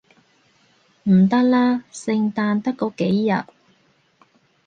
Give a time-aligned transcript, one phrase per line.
[1.03, 3.45] 唔得啦，聖誕得嗰幾日